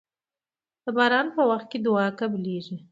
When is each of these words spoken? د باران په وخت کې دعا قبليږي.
د 0.83 0.85
باران 0.97 1.27
په 1.35 1.41
وخت 1.49 1.67
کې 1.71 1.79
دعا 1.85 2.07
قبليږي. 2.19 2.75